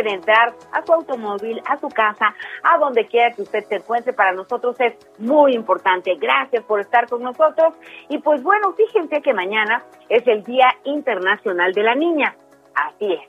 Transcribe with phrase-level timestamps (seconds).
[0.00, 4.12] Permiten entrar a su automóvil, a su casa, a donde quiera que usted se encuentre.
[4.12, 6.14] Para nosotros es muy importante.
[6.16, 7.74] Gracias por estar con nosotros.
[8.08, 12.34] Y pues bueno, fíjense que mañana es el Día Internacional de la Niña.
[12.74, 13.20] Así es.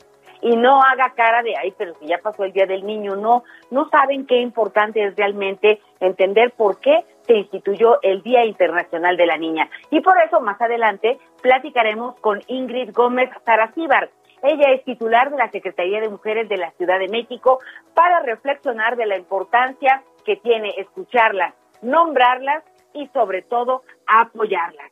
[0.44, 3.44] Y no haga cara de, ay, pero si ya pasó el Día del Niño, no,
[3.69, 9.27] no saben qué importante es realmente entender por qué se instituyó el Día Internacional de
[9.27, 9.69] la Niña.
[9.92, 14.09] Y por eso más adelante platicaremos con Ingrid Gómez Saracíbar.
[14.44, 17.59] Ella es titular de la Secretaría de Mujeres de la Ciudad de México
[17.94, 24.92] para reflexionar de la importancia que tiene escucharlas, nombrarlas y sobre todo apoyarlas.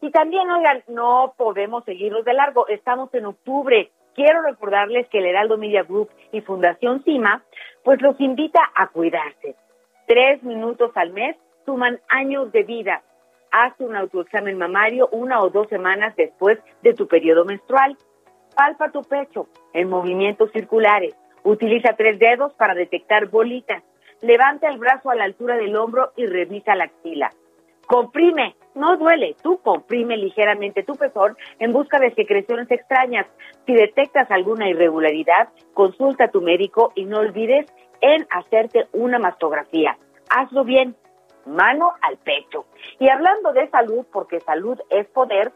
[0.00, 3.90] Y también, oigan, no podemos seguirnos de largo, estamos en octubre.
[4.14, 7.44] Quiero recordarles que el Heraldo Media Group y Fundación CIMA,
[7.84, 9.54] pues los invita a cuidarse.
[10.06, 13.02] Tres minutos al mes suman años de vida.
[13.52, 17.96] Haz un autoexamen mamario una o dos semanas después de tu periodo menstrual
[18.54, 21.14] Palpa tu pecho en movimientos circulares.
[21.42, 23.82] Utiliza tres dedos para detectar bolitas.
[24.20, 27.30] Levanta el brazo a la altura del hombro y revisa la axila.
[27.86, 33.26] Comprime, no duele, tú comprime ligeramente tu pezón en busca de secreciones extrañas.
[33.66, 37.66] Si detectas alguna irregularidad, consulta a tu médico y no olvides
[38.00, 39.96] en hacerte una mastografía.
[40.28, 40.94] Hazlo bien,
[41.46, 42.66] mano al pecho.
[42.98, 45.50] Y hablando de salud, porque salud es poder,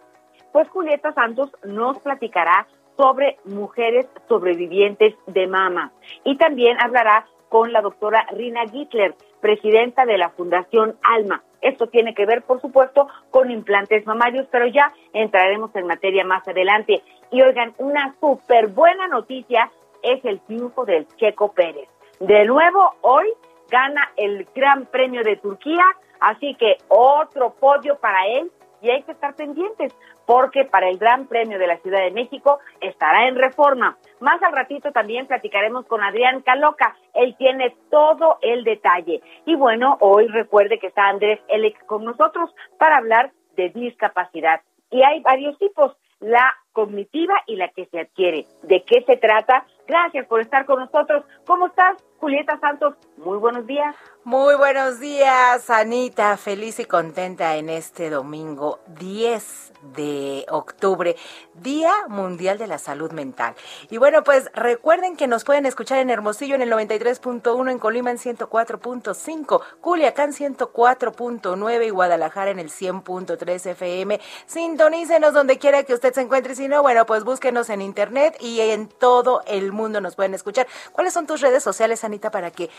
[0.53, 2.67] pues Julieta Santos nos platicará
[2.97, 5.93] sobre mujeres sobrevivientes de mama.
[6.25, 11.43] Y también hablará con la doctora Rina Gittler, presidenta de la Fundación Alma.
[11.61, 16.47] Esto tiene que ver, por supuesto, con implantes mamarios, pero ya entraremos en materia más
[16.47, 17.03] adelante.
[17.31, 19.71] Y oigan, una súper buena noticia
[20.03, 21.89] es el triunfo del Checo Pérez.
[22.21, 23.29] De nuevo, hoy
[23.71, 25.85] gana el Gran Premio de Turquía,
[26.21, 28.51] así que otro podio para él
[28.85, 29.97] y hay que estar pendientes
[30.27, 33.97] porque para el Gran Premio de la Ciudad de México estará en reforma.
[34.21, 39.23] Más al ratito también platicaremos con Adrián Caloca, él tiene todo el detalle.
[39.47, 44.61] Y bueno, hoy recuerde que está Andrés Elex con nosotros para hablar de discapacidad.
[44.91, 48.45] Y hay varios tipos, la cognitiva y la que se adquiere.
[48.63, 49.65] ¿De qué se trata?
[49.87, 51.25] Gracias por estar con nosotros.
[51.47, 52.95] ¿Cómo estás, Julieta Santos?
[53.25, 53.97] Muy buenos días.
[54.25, 56.37] Muy buenos días, Anita.
[56.37, 61.17] Feliz y contenta en este domingo 10 de octubre,
[61.55, 63.55] Día Mundial de la Salud Mental.
[63.91, 68.11] Y bueno, pues recuerden que nos pueden escuchar en Hermosillo en el 93.1, en Colima
[68.11, 74.21] en 104.5, Culiacán 104.9 y Guadalajara en el 100.3 FM.
[74.47, 76.55] Sintonícenos donde quiera que usted se encuentre.
[76.55, 80.67] Si no, bueno, pues búsquenos en internet y en todo el mundo nos pueden escuchar.
[80.93, 82.71] ¿Cuáles son tus redes sociales, Anita, para que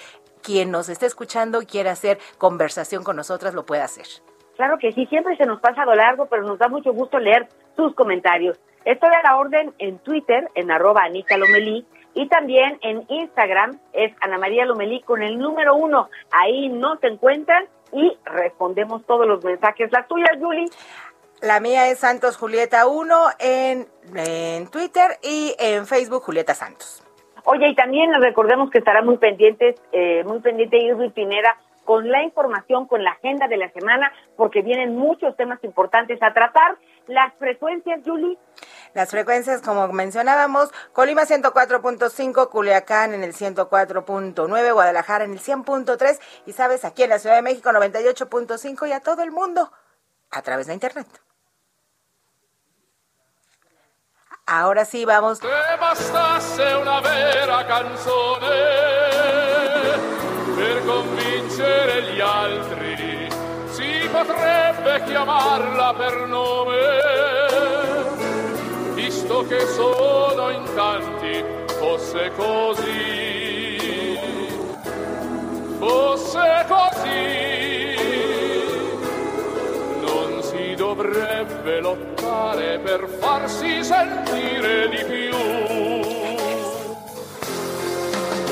[0.42, 4.08] quien nos esté escuchando y quiera hacer conversación con nosotras lo pueda hacer?
[4.56, 7.20] Claro que sí, siempre se nos pasa a lo largo, pero nos da mucho gusto
[7.20, 8.60] leer sus comentarios.
[8.86, 14.14] Estoy a la orden en Twitter, en arroba Anita Lomelí, y también en Instagram es
[14.22, 16.10] Ana María Lomelí con el número uno.
[16.32, 19.92] Ahí nos encuentran y respondemos todos los mensajes.
[19.92, 20.68] La tuya, Julie.
[21.42, 27.04] La mía es Santos Julieta 1 en, en Twitter y en Facebook Julieta Santos.
[27.44, 32.24] Oye, y también recordemos que estará muy pendientes, eh, muy pendiente Irving Pineda con la
[32.24, 36.78] información, con la agenda de la semana, porque vienen muchos temas importantes a tratar.
[37.08, 38.38] Las frecuencias, Julie.
[38.94, 46.54] Las frecuencias, como mencionábamos, Colima 104.5, Culiacán en el 104.9, Guadalajara en el 100.3 y,
[46.54, 49.72] sabes, aquí en la Ciudad de México 98.5 y a todo el mundo
[50.32, 51.08] a través de Internet.
[54.48, 55.42] Ahora sí, vamos.
[55.42, 57.66] una vera
[60.56, 61.15] per
[61.56, 63.30] convincere gli altri
[63.70, 66.74] si potrebbe chiamarla per nome.
[68.94, 71.44] Visto che sono in tanti
[71.80, 74.18] fosse così
[75.80, 77.96] fosse così
[80.02, 85.34] non si dovrebbe lottare per farsi sentire di più.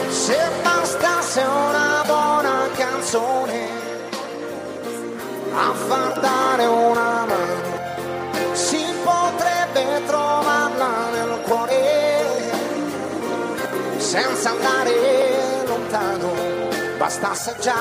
[0.09, 0.53] Se
[1.33, 1.92] fosse una
[3.03, 3.67] canzone
[5.53, 12.51] a far dare una mano, si potrebbe trovarla nel cuore
[13.97, 16.31] senza andare lontano,
[16.97, 17.75] bastasse già,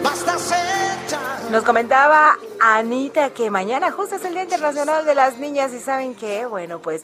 [0.00, 0.56] bastasse
[1.08, 1.48] già.
[1.50, 6.14] Nos comentaba Anita que mañana justo es el Día Internacional de las Niñas y saben
[6.14, 7.02] qué, bueno, pues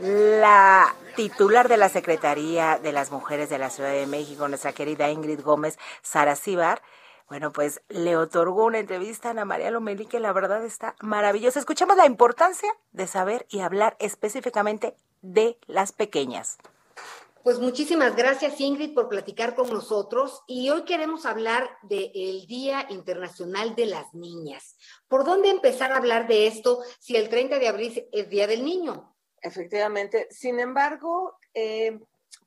[0.00, 5.10] la titular de la Secretaría de las Mujeres de la Ciudad de México, nuestra querida
[5.10, 6.82] Ingrid Gómez Saracibar,
[7.28, 11.58] bueno, pues le otorgó una entrevista a Ana María Lomelí que la verdad está maravillosa.
[11.58, 16.56] Escuchamos la importancia de saber y hablar específicamente de las pequeñas.
[17.42, 23.74] Pues muchísimas gracias Ingrid por platicar con nosotros y hoy queremos hablar del Día Internacional
[23.74, 24.76] de las Niñas.
[25.06, 28.64] ¿Por dónde empezar a hablar de esto si el 30 de abril es Día del
[28.64, 29.14] Niño?
[29.48, 30.28] Efectivamente.
[30.30, 31.98] Sin embargo, eh,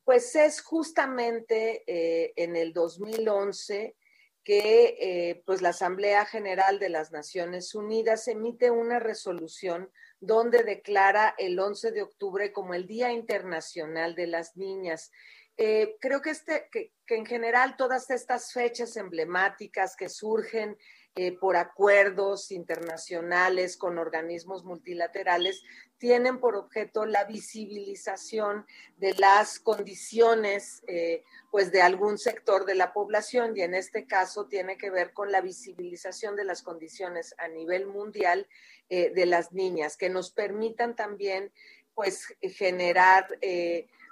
[0.04, 3.96] pues es justamente eh, en el 2011
[4.44, 9.90] que eh, pues la Asamblea General de las Naciones Unidas emite una resolución
[10.20, 15.10] donde declara el 11 de octubre como el Día Internacional de las Niñas.
[15.56, 20.76] creo que, este, que, que en general todas estas fechas emblemáticas que surgen
[21.14, 25.62] eh, por acuerdos internacionales con organismos multilaterales
[25.98, 28.64] tienen por objeto la visibilización
[28.96, 34.46] de las condiciones eh, pues de algún sector de la población y en este caso
[34.46, 38.48] tiene que ver con la visibilización de las condiciones a nivel mundial
[38.88, 41.52] eh, de las niñas que nos permitan también
[41.94, 43.28] pues generar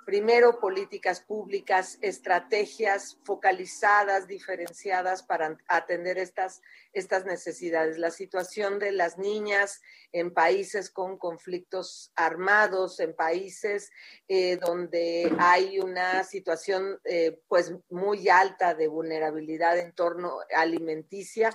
[0.05, 6.63] primero políticas públicas, estrategias focalizadas, diferenciadas para atender estas,
[6.93, 7.99] estas necesidades.
[7.99, 9.81] La situación de las niñas
[10.13, 13.91] en países con conflictos armados, en países
[14.29, 21.51] eh, donde hay una situación eh, pues muy alta de vulnerabilidad en torno alimenticia,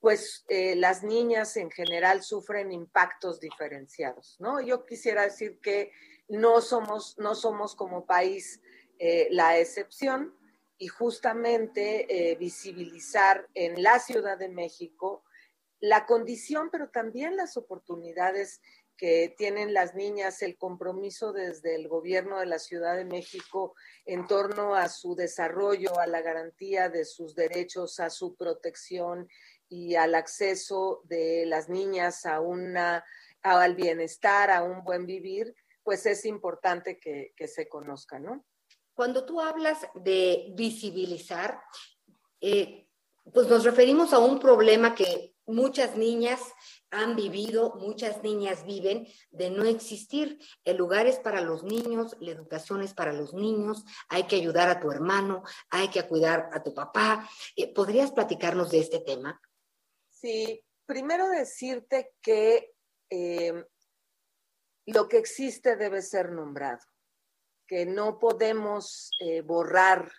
[0.00, 4.60] pues eh, las niñas en general sufren impactos diferenciados, ¿no?
[4.60, 5.90] Yo quisiera decir que
[6.28, 8.60] no somos, no somos como país
[8.98, 10.34] eh, la excepción.
[10.80, 15.24] Y justamente eh, visibilizar en la Ciudad de México
[15.80, 18.60] la condición, pero también las oportunidades
[18.96, 24.26] que tienen las niñas, el compromiso desde el gobierno de la Ciudad de México en
[24.26, 29.28] torno a su desarrollo, a la garantía de sus derechos, a su protección
[29.68, 33.04] y al acceso de las niñas a una,
[33.42, 35.54] al bienestar, a un buen vivir,
[35.88, 38.44] pues es importante que, se conozca, ¿no?
[38.92, 41.62] Cuando tú hablas de visibilizar,
[42.42, 42.86] eh,
[43.32, 46.42] pues nos referimos a un problema que muchas niñas
[46.90, 50.38] han vivido, muchas niñas viven de no existir.
[50.62, 54.68] El lugar es para los niños, la educación es para los niños, hay que ayudar
[54.68, 57.26] a tu hermano, hay que cuidar a tu papá.
[57.56, 59.40] Eh, ¿Podrías platicarnos de este tema?
[60.10, 62.74] Sí, primero decirte que
[63.08, 63.64] eh,
[64.92, 66.84] lo que existe debe ser nombrado,
[67.66, 70.10] que no podemos eh, borrar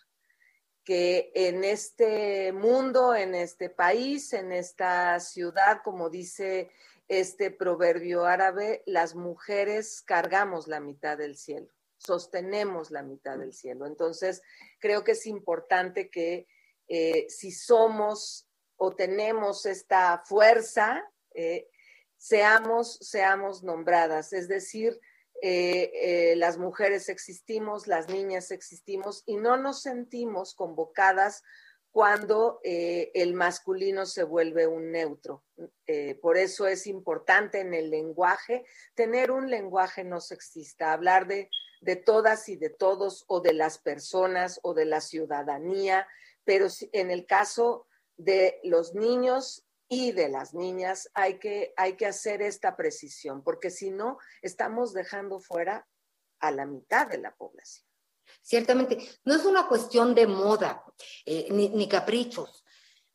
[0.83, 6.71] que en este mundo, en este país, en esta ciudad, como dice
[7.07, 13.87] este proverbio árabe, las mujeres cargamos la mitad del cielo, sostenemos la mitad del cielo.
[13.87, 14.41] Entonces,
[14.79, 16.47] creo que es importante que
[16.87, 18.47] eh, si somos
[18.77, 21.67] o tenemos esta fuerza, eh,
[22.19, 24.99] seamos, seamos nombradas, es decir,
[25.41, 31.43] eh, eh, las mujeres existimos, las niñas existimos y no nos sentimos convocadas
[31.91, 35.43] cuando eh, el masculino se vuelve un neutro.
[36.21, 41.49] por eso es importante en el lenguaje tener un lenguaje no sexista, hablar de,
[41.81, 46.05] de todas y de todos o de las personas o de la ciudadanía,
[46.43, 52.05] pero en el caso de los niños y de las niñas hay que, hay que
[52.05, 55.87] hacer esta precisión, porque si no, estamos dejando fuera
[56.39, 57.85] a la mitad de la población.
[58.43, 60.83] Ciertamente, no es una cuestión de moda
[61.25, 62.63] eh, ni, caprichos.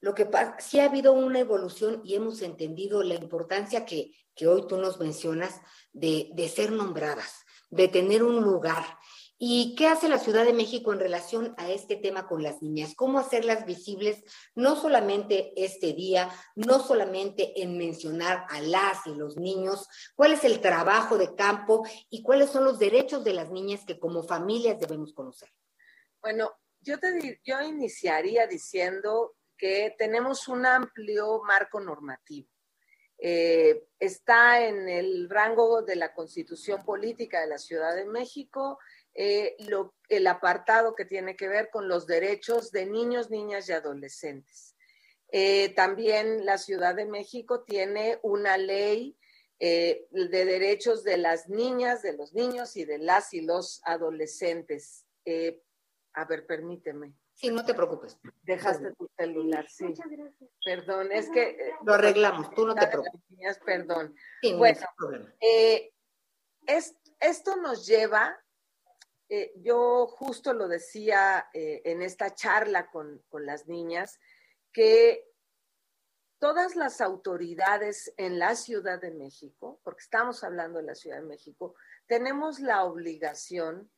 [0.00, 4.48] Lo que pasa, sí ha habido una evolución y hemos entendido la importancia que, que
[4.48, 5.60] hoy tú nos mencionas
[5.92, 8.84] de, de ser nombradas, de tener un lugar.
[9.46, 12.94] ¿Y qué hace la Ciudad de México en relación a este tema con las niñas?
[12.96, 14.24] ¿Cómo hacerlas visibles,
[14.54, 20.44] no solamente este día, no solamente en mencionar a las y los niños, cuál es
[20.44, 24.80] el trabajo de campo y cuáles son los derechos de las niñas que como familias
[24.80, 25.50] debemos conocer?
[26.22, 32.48] Bueno, yo, te, yo iniciaría diciendo que tenemos un amplio marco normativo.
[33.18, 38.78] Eh, está en el rango de la constitución política de la Ciudad de México,
[39.14, 43.72] eh, lo, el apartado que tiene que ver con los derechos de niños, niñas y
[43.72, 44.74] adolescentes.
[45.30, 49.16] Eh, también la Ciudad de México tiene una ley
[49.60, 55.06] eh, de derechos de las niñas, de los niños y de las y los adolescentes.
[56.14, 57.14] a ver, permíteme.
[57.34, 58.18] Sí, no te preocupes.
[58.42, 59.84] Dejaste tu celular, sí.
[59.84, 60.50] Muchas gracias.
[60.64, 61.72] Perdón, es que...
[61.84, 63.58] Lo arreglamos, tú no te preocupes.
[63.64, 64.14] Perdón.
[64.40, 65.18] Sí, bueno, no
[66.66, 68.38] es, esto nos lleva
[69.36, 74.20] eh, yo justo lo decía eh, en esta charla con, con las niñas,
[74.72, 75.28] que
[76.38, 81.26] todas las autoridades en la Ciudad de México, porque estamos hablando de la Ciudad de
[81.26, 81.74] México,
[82.06, 83.90] tenemos la obligación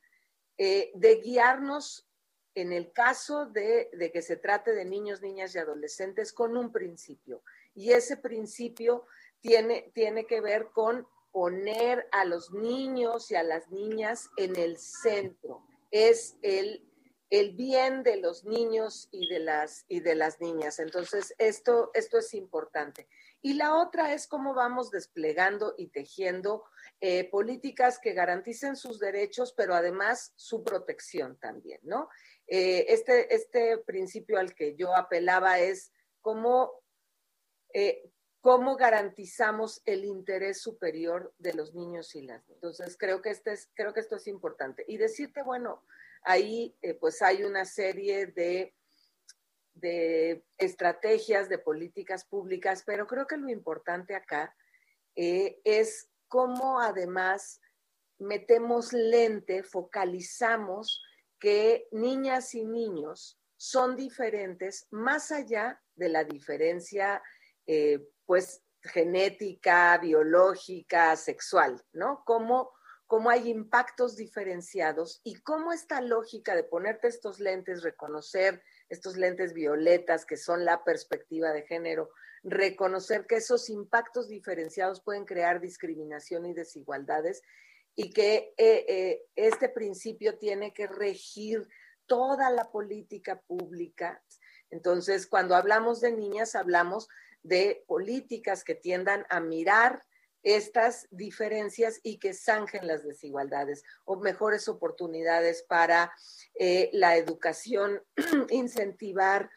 [0.57, 2.09] eh, de guiarnos
[2.55, 6.71] en el caso de, de, que se trate de niños, niñas y adolescentes con un
[6.71, 7.43] principio.
[7.75, 9.05] Y ese principio
[9.39, 14.77] tiene, tiene que ver con poner a los niños y a las niñas en el
[14.77, 15.63] centro.
[15.91, 16.83] Es el,
[17.29, 20.79] el bien de los niños y de las, y de las niñas.
[20.79, 23.07] Entonces, esto, esto es importante.
[23.41, 26.63] Y la otra es cómo vamos desplegando y tejiendo
[26.99, 32.09] eh, políticas que garanticen sus derechos, pero además su protección también, ¿no?
[32.47, 35.91] Eh, este, este principio al que yo apelaba es
[36.21, 36.71] cómo
[37.73, 38.09] eh,
[38.41, 43.69] cómo garantizamos el interés superior de los niños y las Entonces, creo que, este es,
[43.73, 44.85] creo que esto es importante.
[44.87, 45.83] Y decirte, bueno,
[46.23, 48.75] ahí eh, pues hay una serie de,
[49.73, 54.55] de estrategias, de políticas públicas, pero creo que lo importante acá
[55.15, 57.61] eh, es cómo además
[58.19, 61.01] metemos lente, focalizamos
[61.39, 67.21] que niñas y niños son diferentes más allá de la diferencia
[67.67, 72.23] eh, pues genética, biológica, sexual, ¿no?
[72.25, 72.71] Cómo,
[73.05, 79.53] cómo hay impactos diferenciados y cómo esta lógica de ponerte estos lentes, reconocer estos lentes
[79.53, 82.09] violetas que son la perspectiva de género,
[82.43, 87.41] reconocer que esos impactos diferenciados pueden crear discriminación y desigualdades
[87.95, 91.67] y que eh, eh, este principio tiene que regir
[92.05, 94.23] toda la política pública.
[94.69, 97.09] Entonces, cuando hablamos de niñas, hablamos
[97.47, 100.03] de políticas que tiendan a mirar
[100.43, 106.13] estas diferencias y que zanjen las desigualdades o mejores oportunidades para
[106.55, 108.01] eh, la educación,
[108.49, 109.49] incentivar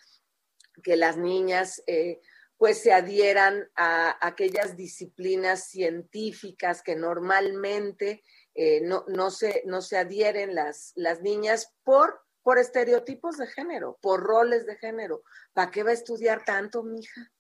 [0.83, 2.21] que las niñas eh,
[2.57, 8.23] pues se adhieran a aquellas disciplinas científicas que normalmente
[8.55, 13.99] eh, no, no, se, no se adhieren las, las niñas por, por estereotipos de género,
[14.03, 15.23] por roles de género.
[15.53, 17.31] ¿Para qué va a estudiar tanto, mija?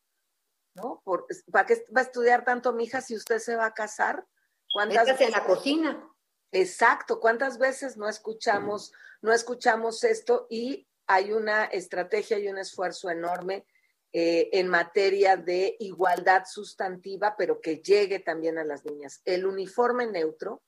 [0.83, 1.03] ¿No?
[1.51, 4.27] ¿Para qué va a estudiar tanto mi hija si usted se va a casar?
[4.73, 6.09] ¿Cuántas veces en la cocina?
[6.53, 13.11] Exacto, ¿cuántas veces no escuchamos, no escuchamos esto y hay una estrategia y un esfuerzo
[13.11, 13.67] enorme
[14.13, 19.23] eh, en materia de igualdad sustantiva, pero que llegue también a las niñas.
[19.25, 20.63] El uniforme neutro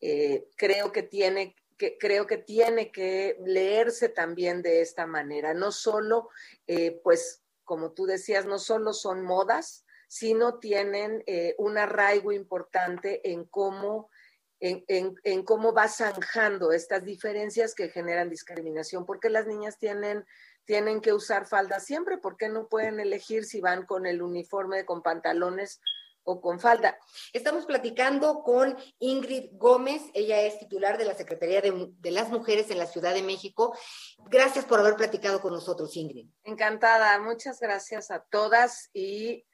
[0.00, 5.72] eh, creo que tiene que creo que tiene que leerse también de esta manera, no
[5.72, 6.28] solo
[6.66, 13.30] eh, pues como tú decías, no solo son modas, sino tienen eh, un arraigo importante
[13.30, 14.08] en cómo,
[14.58, 19.04] en, cómo va zanjando estas diferencias que generan discriminación.
[19.04, 20.24] porque las niñas tienen,
[20.64, 22.16] tienen que usar falda siempre?
[22.16, 25.78] ¿Por qué no pueden elegir si van con el uniforme, con pantalones
[26.28, 26.98] o con falda.
[27.32, 32.78] Estamos platicando con Ingrid Gómez, ella es titular de la Secretaría de, las Mujeres en
[32.78, 33.74] la Ciudad de México.
[34.30, 36.28] Gracias por haber platicado con nosotros, Ingrid.
[36.44, 39.46] Encantada, muchas gracias a todas y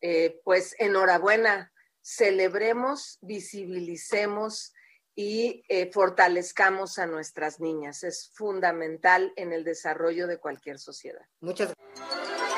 [0.00, 1.70] eh, pues enhorabuena,
[2.00, 4.72] celebremos, visibilicemos
[5.14, 8.04] y eh, fortalezcamos a nuestras niñas.
[8.04, 11.26] Es fundamental en el desarrollo de cualquier sociedad.
[11.40, 12.51] Muchas gracias.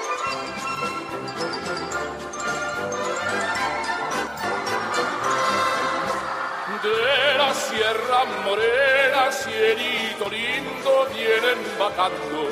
[6.84, 12.48] De la Sierra Morena, cielito lindo, vienen bajando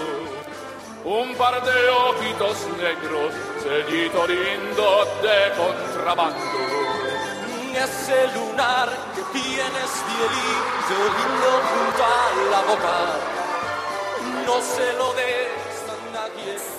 [1.05, 6.39] un par de ojitos negros, cielito lindo de contrabando.
[7.75, 12.97] Ese lunar que tienes, cielito lindo junto a la boca,
[14.47, 15.63] no se lo des.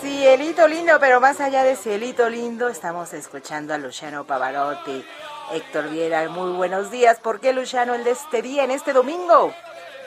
[0.01, 5.03] Cielito lindo, pero más allá de cielito lindo, estamos escuchando a Luciano Pavarotti
[5.53, 7.19] Héctor Viera, muy buenos días.
[7.19, 9.53] ¿Por qué, Luciano, el de este día, en este domingo?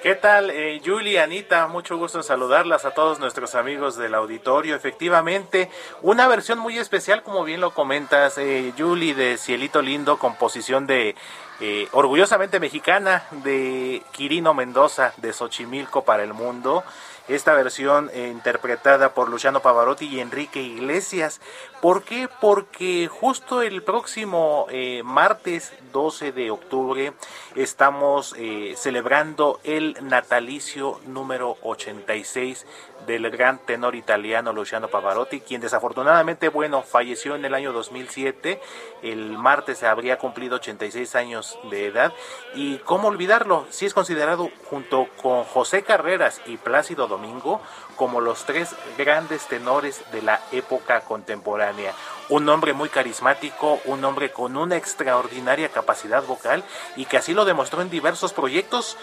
[0.03, 1.69] ¿Qué tal, eh, Julie, Anita?
[1.69, 4.75] Mucho gusto en saludarlas a todos nuestros amigos del auditorio.
[4.75, 5.71] Efectivamente,
[6.03, 11.15] una versión muy especial, como bien lo comentas, eh, Julie, de Cielito Lindo, composición de
[11.61, 16.83] eh, orgullosamente mexicana de Quirino Mendoza, de Xochimilco para el mundo
[17.29, 21.41] esta versión eh, interpretada por Luciano Pavarotti y Enrique Iglesias.
[21.81, 22.29] ¿Por qué?
[22.41, 27.13] Porque justo el próximo eh, martes 12 de octubre
[27.55, 32.67] estamos eh, celebrando el natalicio número 86
[33.07, 38.61] del gran tenor italiano Luciano Pavarotti, quien desafortunadamente, bueno, falleció en el año 2007.
[39.03, 42.13] El martes habría cumplido 86 años de edad.
[42.55, 47.61] Y cómo olvidarlo, si es considerado junto con José Carreras y Plácido Domingo
[47.97, 51.93] como los tres grandes tenores de la época contemporánea.
[52.29, 56.63] Un hombre muy carismático, un hombre con una extraordinaria capacidad vocal
[56.97, 58.97] y que así lo demostró en diversos proyectos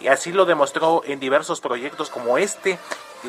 [0.00, 2.78] y así lo demostró en diversos proyectos como este,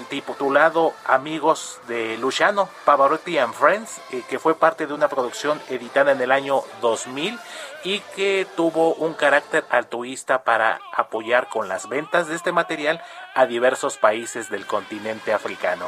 [0.06, 6.12] titulado Amigos de Luciano, Pavarotti and Friends, eh, que fue parte de una producción editada
[6.12, 7.40] en el año 2000
[7.84, 13.02] y que tuvo un carácter altruista para apoyar con las ventas de este material
[13.34, 15.88] a diversos países del continente africano.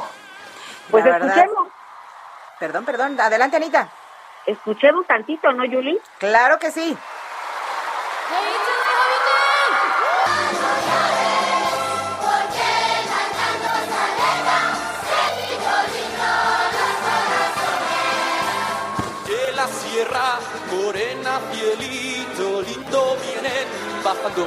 [0.90, 1.68] Pues escuchemos.
[2.58, 3.90] Perdón, perdón, adelante Anita.
[4.46, 5.98] Escuchemos tantito, ¿no, Yuli?
[6.18, 6.96] Claro que sí.
[20.70, 23.68] Morena, pielito lindo, vienen
[24.04, 24.46] bajando.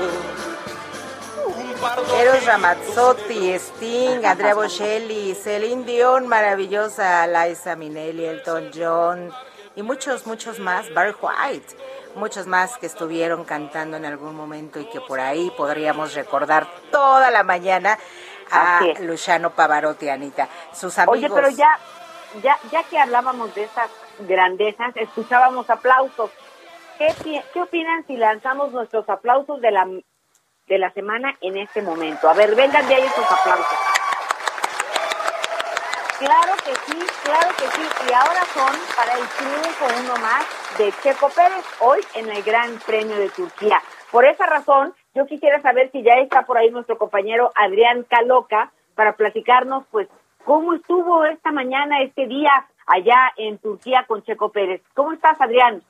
[2.17, 9.31] Eros Ramazzotti, Sting, Andrea Bocelli, Celine Dion, maravillosa, Liza Minnelli, Elton John
[9.75, 11.75] y muchos, muchos más, Barry White,
[12.15, 17.31] muchos más que estuvieron cantando en algún momento y que por ahí podríamos recordar toda
[17.31, 17.97] la mañana
[18.51, 20.47] a Luciano Pavarotti, Anita.
[20.73, 21.17] Sus amigos.
[21.17, 21.79] Oye, pero ya,
[22.41, 23.89] ya, ya que hablábamos de esas
[24.19, 26.31] grandezas, escuchábamos aplausos.
[26.97, 29.87] ¿Qué, ¿Qué opinan si lanzamos nuestros aplausos de la,
[30.67, 32.29] de la semana en este momento?
[32.29, 33.77] A ver, vengan de ahí esos aplausos.
[36.19, 37.81] Claro que sí, claro que sí.
[38.09, 40.45] Y ahora son para el triunfo uno más
[40.77, 43.81] de Checo Pérez, hoy en el Gran Premio de Turquía.
[44.11, 48.71] Por esa razón, yo quisiera saber si ya está por ahí nuestro compañero Adrián Caloca
[48.95, 50.07] para platicarnos, pues,
[50.45, 54.81] cómo estuvo esta mañana, este día, allá en Turquía con Checo Pérez.
[54.93, 55.81] ¿Cómo estás, Adrián?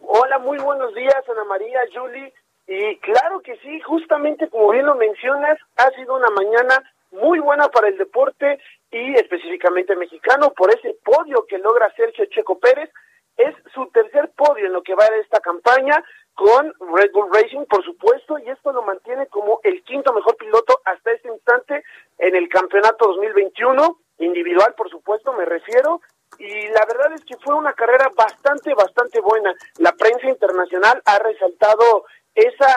[0.00, 2.32] Hola, muy buenos días, Ana María, Julie.
[2.66, 7.68] Y claro que sí, justamente como bien lo mencionas, ha sido una mañana muy buena
[7.68, 8.58] para el deporte
[8.90, 12.90] y específicamente mexicano por ese podio que logra Sergio Checo Pérez.
[13.36, 16.02] Es su tercer podio en lo que va de esta campaña
[16.34, 20.80] con Red Bull Racing, por supuesto, y esto lo mantiene como el quinto mejor piloto
[20.84, 21.82] hasta este instante
[22.18, 26.00] en el campeonato 2021 individual, por supuesto, me refiero,
[26.38, 29.52] y la verdad es que fue una carrera bastante, bastante buena.
[29.78, 32.76] La prensa internacional ha resaltado esa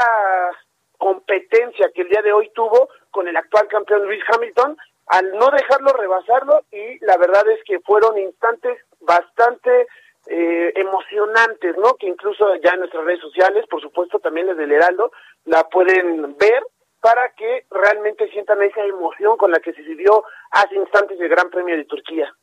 [0.97, 5.49] competencia que el día de hoy tuvo con el actual campeón Luis Hamilton, al no
[5.51, 9.87] dejarlo rebasarlo, y la verdad es que fueron instantes bastante
[10.27, 11.95] eh, emocionantes, ¿no?
[11.95, 15.11] Que incluso ya en nuestras redes sociales, por supuesto, también desde el Heraldo,
[15.45, 16.63] la pueden ver
[17.01, 21.49] para que realmente sientan esa emoción con la que se vivió hace instantes el Gran
[21.49, 22.33] Premio de Turquía.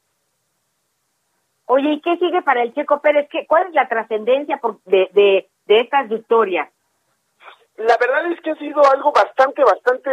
[1.66, 3.28] Oye, ¿y qué sigue para el Checo Pérez?
[3.30, 6.68] ¿Qué, ¿Cuál es la trascendencia de, de, de estas victorias?
[7.76, 10.10] La verdad es que ha sido algo bastante, bastante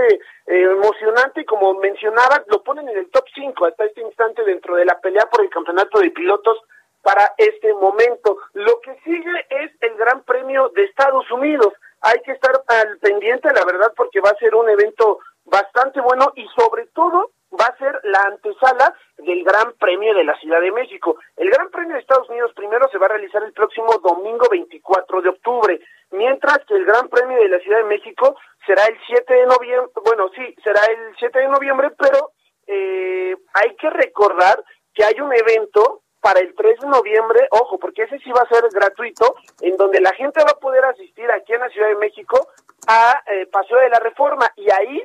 [0.48, 4.76] eh, emocionante y como mencionaba, lo ponen en el top 5 hasta este instante dentro
[4.76, 6.58] de la pelea por el campeonato de pilotos
[7.04, 8.38] para este momento.
[8.54, 11.74] Lo que sigue es el Gran Premio de Estados Unidos.
[12.02, 16.32] Hay que estar al pendiente, la verdad, porque va a ser un evento bastante bueno
[16.36, 20.72] y sobre todo va a ser la antesala del Gran Premio de la Ciudad de
[20.72, 21.18] México.
[21.36, 25.22] El Gran Premio de Estados Unidos primero se va a realizar el próximo domingo 24
[25.22, 25.80] de octubre,
[26.12, 28.36] mientras que el Gran Premio de la Ciudad de México
[28.66, 32.32] será el 7 de noviembre, bueno, sí, será el 7 de noviembre, pero
[32.68, 38.04] eh, hay que recordar que hay un evento para el 3 de noviembre, ojo, porque
[38.04, 41.54] ese sí va a ser gratuito, en donde la gente va a poder asistir aquí
[41.54, 42.48] en la Ciudad de México
[42.88, 45.04] a eh, Paseo de la Reforma y ahí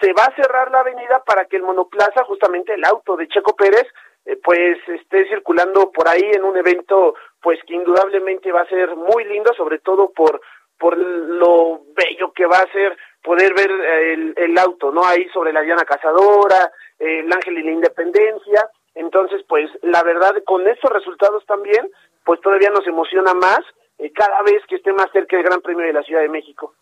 [0.00, 3.54] se va a cerrar la avenida para que el monoplaza, justamente el auto de Checo
[3.54, 3.86] Pérez,
[4.24, 8.96] eh, pues esté circulando por ahí en un evento pues que indudablemente va a ser
[8.96, 10.40] muy lindo, sobre todo por
[10.78, 15.04] por lo bello que va a ser poder ver eh, el, el auto, ¿no?
[15.06, 20.66] Ahí sobre la Diana Cazadora, el Ángel y la Independencia, entonces, pues la verdad, con
[20.66, 21.88] estos resultados también,
[22.24, 23.60] pues todavía nos emociona más
[23.98, 26.74] eh, cada vez que esté más cerca el Gran Premio de la Ciudad de México.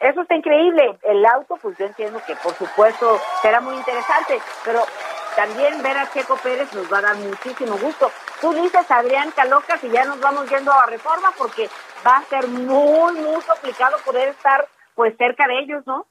[0.00, 0.98] Eso está increíble.
[1.02, 4.80] El auto, pues yo entiendo que por supuesto será muy interesante, pero
[5.36, 8.10] también ver a Checo Pérez nos va a dar muchísimo gusto.
[8.40, 11.68] Tú dices Adrián Calocas y ya nos vamos yendo a reforma porque
[12.04, 16.06] va a ser muy, muy complicado poder estar pues cerca de ellos, ¿no?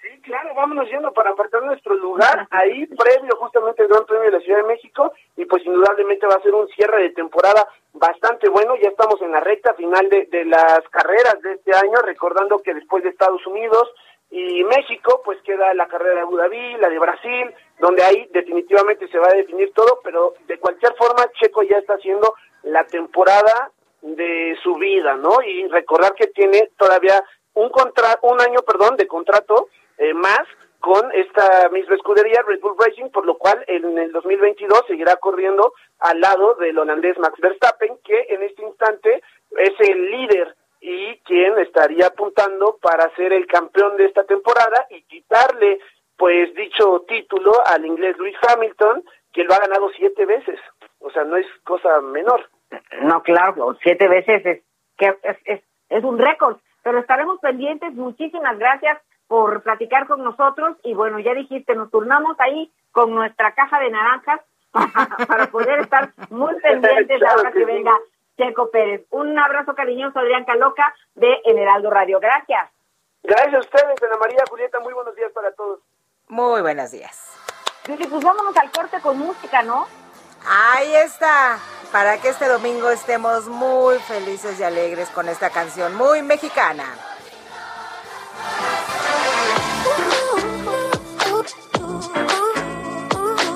[0.00, 4.38] Sí, claro, vámonos yendo para apartar nuestro lugar ahí previo justamente al Gran Premio de
[4.38, 8.48] la Ciudad de México y pues indudablemente va a ser un cierre de temporada bastante
[8.48, 12.60] bueno, ya estamos en la recta final de, de las carreras de este año, recordando
[12.60, 13.92] que después de Estados Unidos
[14.30, 19.08] y México pues queda la carrera de Abu Dhabi, la de Brasil, donde ahí definitivamente
[19.08, 23.72] se va a definir todo, pero de cualquier forma Checo ya está haciendo la temporada
[24.02, 25.42] de su vida, ¿no?
[25.42, 30.42] Y recordar que tiene todavía un contra un año, perdón, de contrato eh, más
[30.80, 35.72] con esta misma escudería Red Bull Racing, por lo cual en el 2022 seguirá corriendo
[35.98, 39.22] al lado del holandés Max Verstappen, que en este instante
[39.56, 45.02] es el líder y quien estaría apuntando para ser el campeón de esta temporada y
[45.02, 45.80] quitarle
[46.16, 50.58] pues dicho título al inglés Lewis Hamilton, que lo ha ganado siete veces.
[51.00, 52.48] O sea, no es cosa menor.
[53.02, 54.62] No, claro, siete veces es,
[54.96, 57.92] que es, es, es un récord, pero estaremos pendientes.
[57.94, 63.54] Muchísimas gracias por platicar con nosotros y bueno, ya dijiste, nos turnamos ahí con nuestra
[63.54, 64.40] caja de naranjas
[64.72, 67.72] para, para poder estar muy pendientes Claro ahora que que sí.
[67.72, 67.92] venga
[68.36, 69.04] Checo Pérez.
[69.10, 72.20] Un abrazo cariñoso, Adrián Caloca, de El Heraldo Radio.
[72.20, 72.70] Gracias.
[73.22, 75.80] Gracias a ustedes, Ana María, Julieta, muy buenos días para todos.
[76.28, 77.36] Muy buenos días.
[77.86, 79.86] Yuli, pues vámonos al corte con música, ¿no?
[80.46, 81.58] Ahí está,
[81.90, 86.84] para que este domingo estemos muy felices y alegres con esta canción muy mexicana.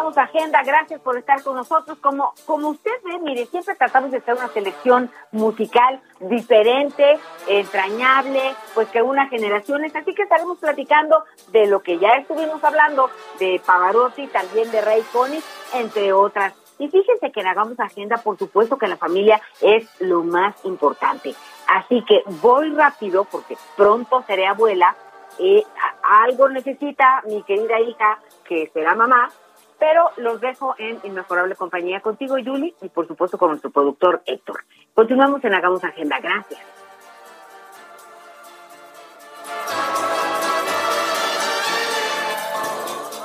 [0.00, 0.62] Hagamos Agenda.
[0.62, 1.98] Gracias por estar con nosotros.
[1.98, 8.88] Como, como usted ve, mire, siempre tratamos de hacer una selección musical diferente, entrañable, pues
[8.88, 9.94] que una generaciones.
[9.94, 15.02] Así que estaremos platicando de lo que ya estuvimos hablando, de Pavarotti, también de Ray
[15.12, 16.54] Connick, entre otras.
[16.78, 21.34] Y fíjense que en Hagamos Agenda, por supuesto que la familia es lo más importante.
[21.66, 24.96] Así que voy rápido porque pronto seré abuela
[25.38, 25.62] eh,
[26.02, 29.30] algo necesita mi querida hija, que será mamá,
[29.80, 34.64] pero los dejo en inmejorable compañía contigo, Yuli, y por supuesto con nuestro productor Héctor.
[34.94, 36.20] Continuamos en Hagamos Agenda.
[36.20, 36.60] Gracias.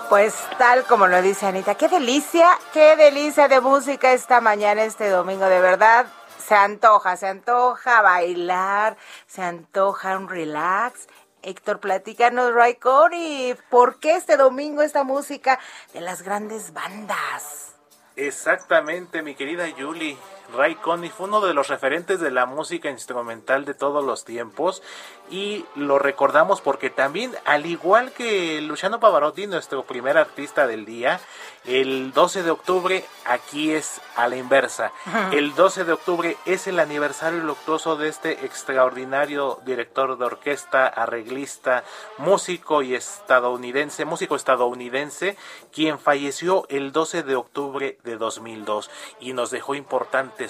[0.10, 5.10] Pues tal como lo dice Anita, qué delicia, qué delicia de música esta mañana, este
[5.10, 6.06] domingo, de verdad.
[6.38, 11.08] Se antoja, se antoja bailar, se antoja un relax.
[11.46, 15.60] Héctor, platícanos, Ray Conniff, ¿por qué este domingo esta música
[15.94, 17.76] de las grandes bandas?
[18.16, 20.18] Exactamente, mi querida Julie.
[20.54, 24.82] Ray Conniff fue uno de los referentes de la música instrumental de todos los tiempos
[25.30, 31.20] y lo recordamos porque también, al igual que Luciano Pavarotti, nuestro primer artista del día,
[31.66, 34.92] el 12 de octubre aquí es a la inversa.
[35.32, 41.84] El 12 de octubre es el aniversario luctuoso de este extraordinario director de orquesta, arreglista,
[42.18, 45.38] músico y estadounidense, músico estadounidense,
[45.74, 49.74] quien falleció el 12 de octubre de 2002 y nos dejó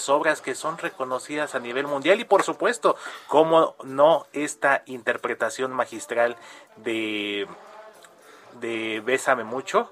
[0.10, 2.95] obras que son reconocidas a nivel mundial y por supuesto,
[3.28, 6.36] como no esta interpretación magistral
[6.78, 7.48] de
[8.60, 9.91] de Bésame mucho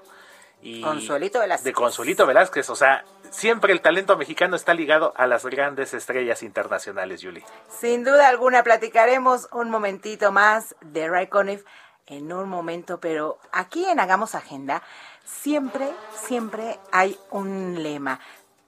[0.62, 1.64] y Consuelito Velázquez.
[1.64, 6.42] de Consuelito Velázquez, o sea, siempre el talento mexicano está ligado a las grandes estrellas
[6.42, 7.44] internacionales, Yuli.
[7.68, 11.64] Sin duda alguna platicaremos un momentito más de Ray Conniff
[12.06, 14.82] en un momento, pero aquí en Hagamos Agenda
[15.24, 18.20] siempre, siempre hay un lema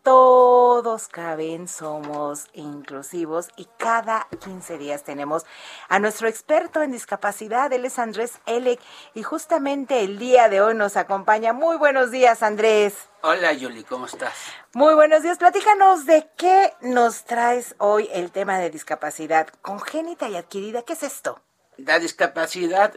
[0.06, 5.44] todos caben, somos inclusivos y cada 15 días tenemos
[5.88, 8.78] a nuestro experto en discapacidad, él es Andrés Elec
[9.14, 11.52] y justamente el día de hoy nos acompaña.
[11.52, 12.94] Muy buenos días, Andrés.
[13.22, 14.32] Hola, Yuli, ¿cómo estás?
[14.74, 15.38] Muy buenos días.
[15.38, 20.82] Platícanos de qué nos traes hoy el tema de discapacidad congénita y adquirida.
[20.82, 21.40] ¿Qué es esto?
[21.78, 22.94] La discapacidad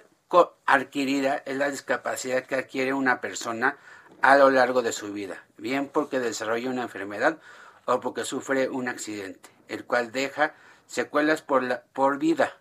[0.68, 3.80] adquirida es la discapacidad que adquiere una persona
[4.22, 7.40] a lo largo de su vida, bien porque desarrolla una enfermedad
[7.86, 10.54] o porque sufre un accidente, el cual deja
[10.88, 12.58] secuelas por, la, por vida.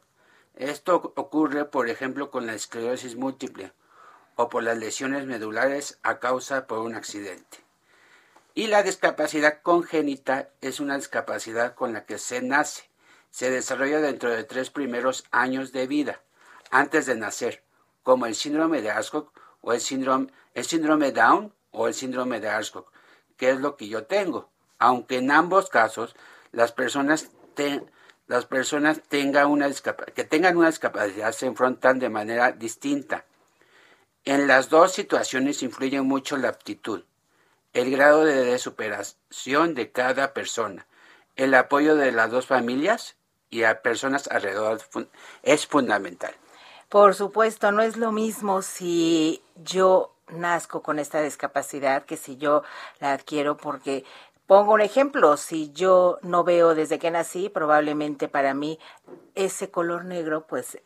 [0.54, 3.72] Esto ocurre, por ejemplo, con la esclerosis múltiple
[4.36, 7.58] o por las lesiones medulares a causa por un accidente.
[8.54, 12.88] Y la discapacidad congénita es una discapacidad con la que se nace.
[13.30, 16.22] Se desarrolla dentro de tres primeros años de vida,
[16.70, 17.62] antes de nacer,
[18.02, 22.48] como el síndrome de Ascot o el síndrome, el síndrome Down o el síndrome de
[22.48, 22.86] Ascot,
[23.36, 24.48] que es lo que yo tengo.
[24.78, 26.14] Aunque en ambos casos
[26.52, 27.30] las personas,
[28.26, 29.68] las personas tengan una
[30.14, 33.24] que tengan una discapacidad se enfrentan de manera distinta.
[34.24, 37.04] En las dos situaciones influye mucho la aptitud,
[37.72, 40.86] el grado de superación de cada persona,
[41.36, 43.16] el apoyo de las dos familias
[43.50, 44.80] y a personas alrededor
[45.42, 46.34] es fundamental.
[46.88, 52.62] Por supuesto, no es lo mismo si yo nazco con esta discapacidad que si yo
[53.00, 54.04] la adquiero porque
[54.48, 58.78] Pongo un ejemplo, si yo no veo desde que nací, probablemente para mí
[59.34, 60.78] ese color negro pues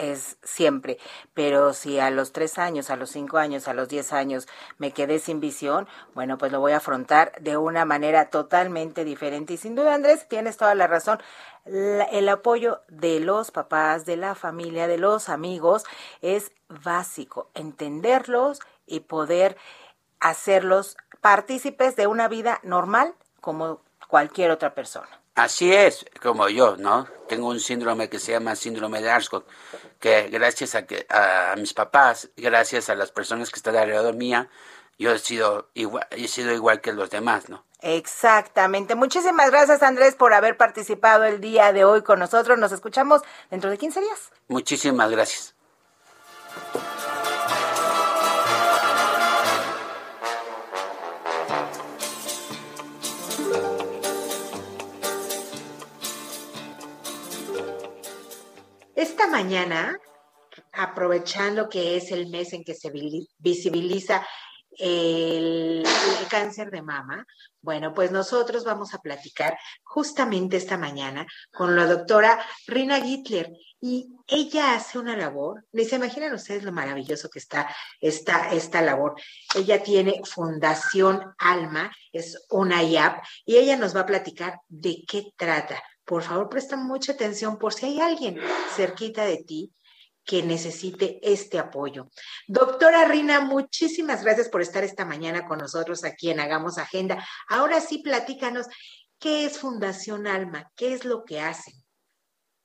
[0.00, 0.98] es siempre,
[1.34, 4.92] pero si a los tres años, a los cinco años, a los diez años me
[4.92, 9.54] quedé sin visión, bueno, pues lo voy a afrontar de una manera totalmente diferente.
[9.54, 11.20] Y sin duda, Andrés, tienes toda la razón
[11.64, 15.84] el apoyo de los papás, de la familia, de los amigos
[16.22, 17.50] es básico.
[17.54, 19.56] Entenderlos y poder
[20.20, 25.08] hacerlos partícipes de una vida normal como cualquier otra persona.
[25.34, 27.06] Así es, como yo, ¿no?
[27.30, 29.46] Tengo un síndrome que se llama síndrome de Arscott,
[30.00, 34.48] que gracias a, que, a mis papás, gracias a las personas que están alrededor mía,
[34.98, 37.64] yo he sido igual, he sido igual que los demás, ¿no?
[37.82, 38.96] Exactamente.
[38.96, 42.58] Muchísimas gracias, Andrés, por haber participado el día de hoy con nosotros.
[42.58, 44.30] Nos escuchamos dentro de 15 días.
[44.48, 45.54] Muchísimas gracias.
[59.00, 59.98] Esta mañana,
[60.74, 62.92] aprovechando que es el mes en que se
[63.38, 64.26] visibiliza
[64.76, 65.82] el,
[66.28, 67.26] cáncer de mama,
[67.62, 74.10] bueno, pues nosotros vamos a platicar justamente esta mañana con la doctora Rina Gittler y
[74.26, 79.14] ella hace una labor, ni se imaginan ustedes lo maravilloso que está esta, esta labor.
[79.54, 85.32] Ella tiene Fundación Alma, es una IAP, y ella nos va a platicar de qué
[85.38, 85.82] trata.
[86.10, 88.36] Por favor, presta mucha atención por si hay alguien
[88.70, 89.72] cerquita de ti
[90.24, 92.08] que necesite este apoyo.
[92.48, 97.24] Doctora Rina, muchísimas gracias por estar esta mañana con nosotros aquí en Hagamos Agenda.
[97.48, 98.66] Ahora sí, platícanos,
[99.20, 100.72] ¿qué es Fundación Alma?
[100.74, 101.74] ¿Qué es lo que hacen?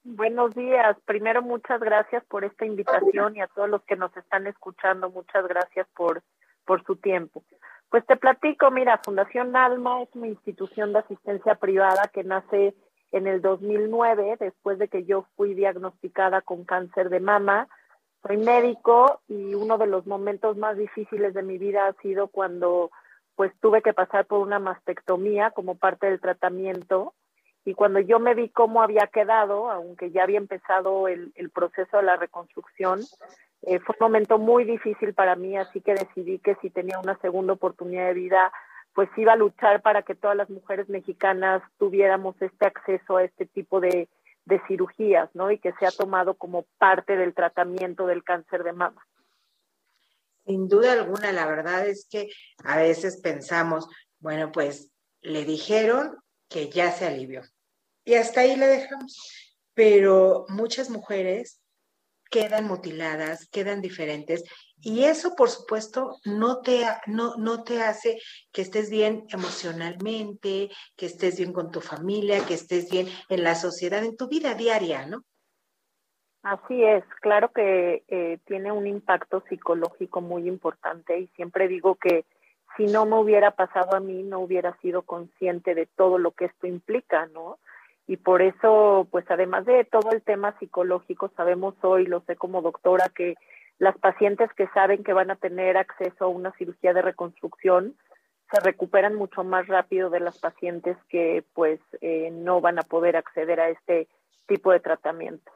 [0.04, 0.98] Buenos días.
[1.06, 5.48] Primero, muchas gracias por esta invitación y a todos los que nos están escuchando, muchas
[5.48, 6.24] gracias por,
[6.66, 7.44] por su tiempo.
[7.90, 12.74] Pues te platico, mira, Fundación Alma es una institución de asistencia privada que nace
[13.16, 17.68] en el 2009, después de que yo fui diagnosticada con cáncer de mama.
[18.22, 22.92] Soy médico y uno de los momentos más difíciles de mi vida ha sido cuando
[23.36, 27.14] pues tuve que pasar por una mastectomía como parte del tratamiento
[27.66, 32.04] y cuando yo me vi cómo había quedado, aunque ya había empezado el, proceso de
[32.04, 33.00] la reconstrucción,
[33.64, 37.18] eh, fue un momento muy difícil para mí, así que decidí que si tenía una
[37.20, 38.52] segunda oportunidad de vida
[38.96, 43.46] pues iba a luchar para que todas las mujeres mexicanas tuviéramos este acceso a este
[43.46, 44.10] tipo de,
[44.68, 45.52] cirugías, ¿no?
[45.52, 49.06] Y que sea tomado como parte del tratamiento del cáncer de mama.
[50.46, 52.30] Sin duda alguna, la verdad es que
[52.64, 57.42] a veces pensamos, bueno, pues le dijeron que ya se alivió.
[58.06, 59.18] Y hasta ahí le dejamos.
[59.74, 61.60] Pero muchas mujeres
[62.36, 64.44] quedan mutiladas, quedan diferentes
[64.82, 68.20] y eso, por supuesto, no te, no, no te hace
[68.52, 73.56] que estés bien emocionalmente, que estés bien con tu familia, que estés bien en la
[73.56, 75.24] sociedad, en tu vida diaria, ¿no?
[76.44, 82.26] Así es, claro que eh, tiene un impacto psicológico muy importante y siempre digo que
[82.76, 86.46] si no me hubiera pasado a mí, no hubiera sido consciente de todo lo que
[86.46, 87.60] esto implica, ¿no?
[88.08, 92.62] Y por eso, pues además de todo el tema psicológico, sabemos hoy, lo sé como
[92.62, 93.36] doctora, que
[93.80, 97.98] las pacientes que saben que van a tener acceso a una cirugía de reconstrucción
[98.52, 103.18] se recuperan mucho más rápido de las pacientes que pues eh, no van a poder
[103.18, 104.08] acceder a este
[104.48, 105.52] tipo de tratamiento.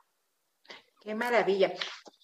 [0.99, 1.71] Qué maravilla.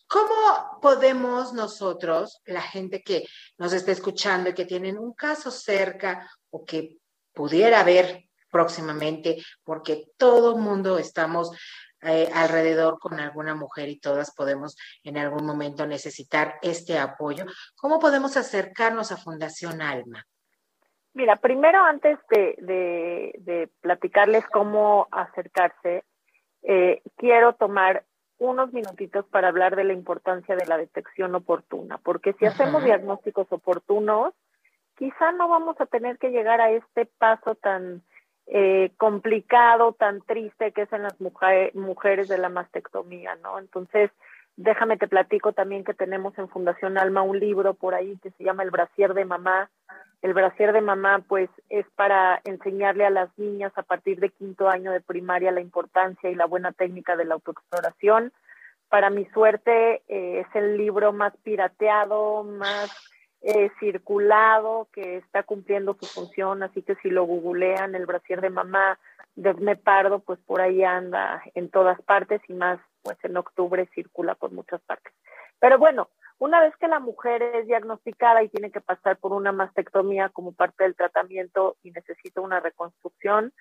[0.08, 3.26] ¿Cómo podemos nosotros, la gente que
[3.58, 6.98] nos está escuchando y que tienen un caso cerca o que
[7.34, 8.25] pudiera haber
[8.56, 11.52] próximamente, porque todo mundo estamos
[12.02, 17.44] eh, alrededor con alguna mujer y todas podemos en algún momento necesitar este apoyo.
[17.76, 20.24] ¿Cómo podemos acercarnos a Fundación Alma?
[21.13, 26.06] Mira, primero antes de, platicarles cómo acercarse,
[26.63, 28.06] eh, quiero tomar
[28.38, 33.48] unos minutitos para hablar de la importancia de la detección oportuna, porque si hacemos diagnósticos
[33.50, 34.34] oportunos,
[34.96, 38.02] quizá no vamos a tener que llegar a este paso tan
[38.47, 43.58] eh, complicado, tan triste que es en las mujeres de la mastectomía, ¿no?
[43.58, 44.12] Entonces,
[44.55, 48.43] déjame te platico también que tenemos en Fundación Alma un libro por ahí que se
[48.43, 49.69] llama El brasier de mamá.
[50.21, 54.69] El brasier de mamá, pues, es para enseñarle a las niñas a partir de quinto
[54.69, 58.31] año de primaria la importancia y la buena técnica de la autoexploración.
[58.89, 62.91] Para mi suerte, eh, es el libro más pirateado, más
[63.41, 68.50] eh, circulado que está cumpliendo su función, así que si lo googlean, el brasier de
[68.50, 69.00] mamá
[69.36, 74.36] de Pardo, pues por ahí anda en todas partes y más, pues en octubre circula
[74.36, 75.13] por muchas partes.
[75.60, 79.52] Pero bueno, una vez que la mujer es diagnosticada y tiene que pasar por una
[79.52, 83.54] mastectomía como parte del tratamiento y necesita una reconstrucción,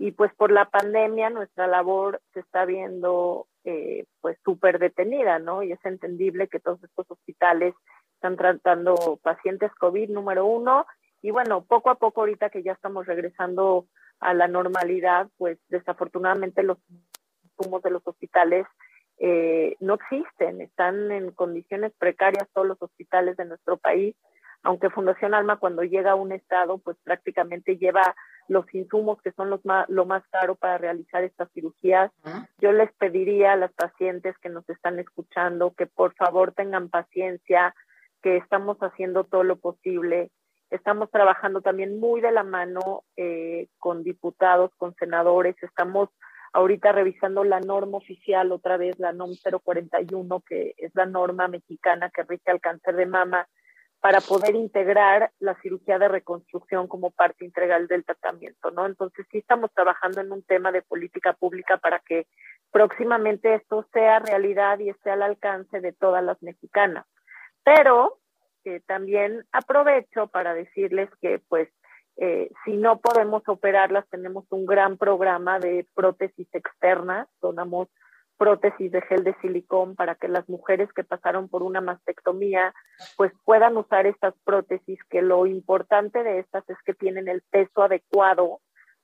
[0.01, 5.61] y pues por la pandemia nuestra labor se está viendo eh, pues súper detenida, ¿no?
[5.61, 7.75] Y es entendible que todos estos hospitales
[8.15, 10.87] están tratando pacientes COVID número uno
[11.21, 13.85] y bueno, poco a poco ahorita que ya estamos regresando
[14.19, 16.79] a la normalidad, pues desafortunadamente los
[17.43, 18.65] insumos de los hospitales
[19.19, 24.15] eh, no existen, están en condiciones precarias todos los hospitales de nuestro país,
[24.63, 28.15] aunque Fundación Alma cuando llega a un estado, pues prácticamente lleva
[28.47, 32.11] los insumos que son los más, lo más caro para realizar estas cirugías.
[32.59, 37.73] Yo les pediría a las pacientes que nos están escuchando que por favor tengan paciencia,
[38.21, 40.29] que estamos haciendo todo lo posible.
[40.69, 45.55] Estamos trabajando también muy de la mano eh, con diputados, con senadores.
[45.63, 46.09] Estamos
[46.53, 49.31] ahorita revisando la norma oficial, otra vez la NOM
[49.63, 53.47] 041, que es la norma mexicana que rige al cáncer de mama
[54.01, 58.87] para poder integrar la cirugía de reconstrucción como parte integral del tratamiento, ¿no?
[58.87, 62.25] Entonces sí estamos trabajando en un tema de política pública para que
[62.71, 67.05] próximamente esto sea realidad y esté al alcance de todas las mexicanas.
[67.63, 68.17] Pero
[68.65, 71.69] eh, también aprovecho para decirles que pues
[72.17, 77.87] eh, si no podemos operarlas, tenemos un gran programa de prótesis externas, donamos
[78.41, 82.73] prótesis de gel de silicón para que las mujeres que pasaron por una mastectomía
[83.15, 87.83] pues puedan usar estas prótesis, que lo importante de estas es que tienen el peso
[87.83, 88.59] adecuado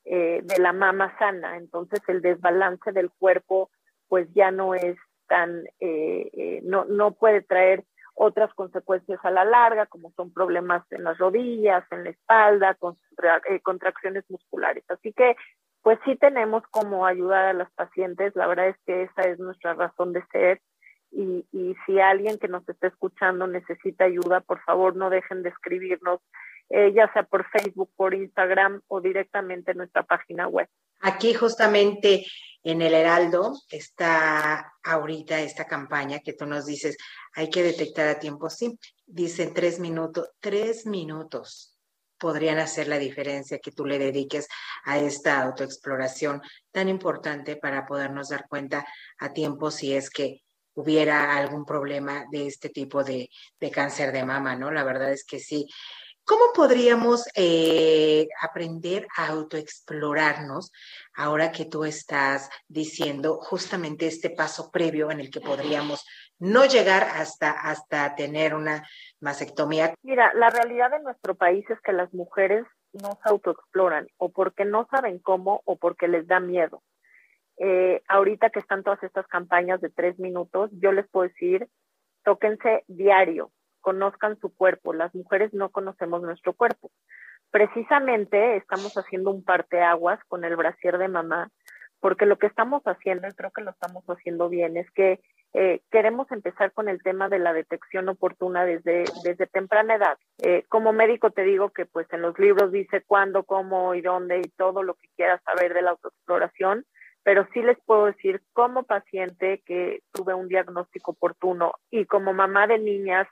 [0.05, 3.69] eh, de la mama sana, entonces el desbalance del cuerpo
[4.07, 4.97] pues ya no es
[5.27, 7.83] tan, eh, eh, no, no puede traer
[8.15, 12.75] otras consecuencias a la larga, como son problemas en las rodillas, en la espalda,
[13.61, 14.83] contracciones musculares.
[14.89, 15.35] Así que
[15.81, 19.73] pues sí tenemos como ayudar a las pacientes, la verdad es que esa es nuestra
[19.73, 20.61] razón de ser
[21.11, 21.45] y,
[21.85, 26.19] si alguien que nos está escuchando necesita ayuda, por favor no dejen de escribirnos,
[26.69, 30.67] eh, ya sea por Facebook, por Instagram o directamente en nuestra página web.
[30.99, 32.25] Aquí justamente
[32.63, 36.97] en el Heraldo está ahorita esta campaña que tú nos dices,
[37.33, 41.76] hay que detectar a tiempo, sí, dicen tres minutos, tres minutos
[42.17, 44.47] podrían hacer la diferencia que tú le dediques
[44.83, 48.85] a esta autoexploración tan importante para podernos dar cuenta
[49.19, 50.41] a tiempo si es que
[50.77, 53.29] hubiera algún problema de este tipo de,
[53.71, 54.71] cáncer de mama, ¿no?
[54.71, 55.67] La verdad es que sí.
[56.23, 60.71] ¿Cómo podríamos eh, aprender a autoexplorarnos
[61.15, 66.05] ahora que tú estás diciendo justamente este paso previo en el que podríamos
[66.39, 68.87] no llegar hasta, hasta tener una
[69.19, 69.93] mastectomía?
[70.03, 74.65] Mira, la realidad de nuestro país es que las mujeres no se autoexploran o porque
[74.65, 76.81] no saben cómo o porque les da miedo.
[77.57, 81.67] Eh, ahorita que están todas estas campañas de tres minutos, yo les puedo decir,
[82.23, 84.93] tóquense diario, conozcan su cuerpo.
[84.93, 86.91] Las mujeres no conocemos nuestro cuerpo.
[87.49, 91.49] Precisamente estamos haciendo un parteaguas con el brasier de mamá,
[91.99, 95.19] porque lo que estamos haciendo, y creo que lo estamos haciendo bien, es que
[95.53, 100.17] eh, queremos empezar con el tema de la detección oportuna desde, desde temprana edad.
[100.43, 104.39] Eh, como médico te digo que pues en los libros dice cuándo, cómo y dónde
[104.39, 106.85] y todo lo que quieras saber de la autoexploración,
[107.23, 112.67] pero sí les puedo decir como paciente que tuve un diagnóstico oportuno y como mamá
[112.67, 113.27] de niñas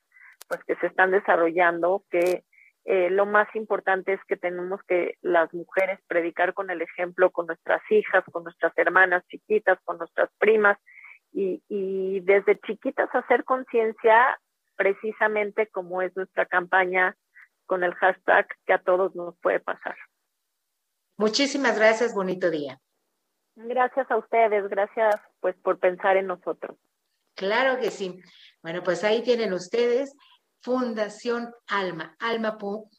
[0.47, 2.43] pues que se están desarrollando, que
[2.85, 7.47] eh, lo más importante es que tenemos que las mujeres predicar con el ejemplo con
[7.47, 10.77] nuestras hijas, con nuestras hermanas chiquitas, con nuestras primas
[11.35, 14.39] y, y desde chiquitas hacer conciencia
[14.77, 17.15] precisamente como es nuestra campaña
[17.65, 19.95] con el hashtag que a todos nos puede pasar.
[21.17, 22.79] Muchísimas gracias, bonito día.
[23.55, 26.77] Gracias a ustedes, gracias pues por pensar en nosotros.
[27.35, 28.19] Claro que sí.
[28.61, 30.15] Bueno, pues ahí tienen ustedes
[30.61, 32.95] Fundación Alma, alma.org.mx.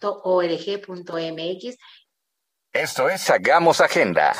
[2.73, 4.35] Esto es Hagamos Agenda.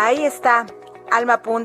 [0.00, 0.64] Ahí está,
[1.10, 1.60] alma.org.mx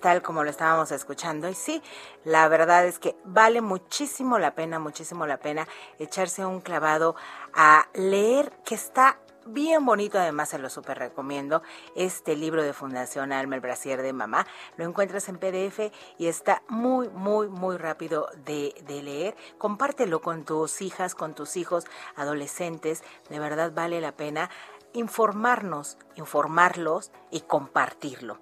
[0.00, 1.48] tal como lo estábamos escuchando.
[1.48, 1.82] Y sí,
[2.24, 5.66] la verdad es que vale muchísimo la pena, muchísimo la pena
[5.98, 7.16] echarse un clavado
[7.54, 11.62] a leer que está bien bonito, además se lo súper recomiendo,
[11.96, 14.46] este libro de Fundación Alma, el brasier de mamá.
[14.76, 19.36] Lo encuentras en PDF y está muy, muy, muy rápido de, de leer.
[19.56, 24.50] Compártelo con tus hijas, con tus hijos, adolescentes, de verdad vale la pena
[24.92, 28.38] informarnos, informarlos y compartirlo.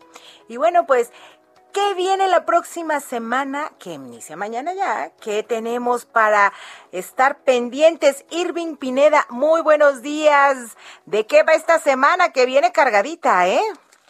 [0.48, 1.12] Y bueno, pues
[1.76, 3.68] ¿Qué viene la próxima semana?
[3.78, 5.10] Que inicia mañana ya.
[5.22, 6.54] ¿Qué tenemos para
[6.90, 8.24] estar pendientes?
[8.30, 10.74] Irving Pineda, muy buenos días.
[11.04, 13.60] ¿De qué va esta semana que viene cargadita, eh?